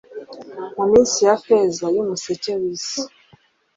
Mu 0.75 0.85
minsi 0.91 1.17
ya 1.27 1.35
feza 1.43 1.85
yumuseke 1.95 2.51
wisi 2.61 3.01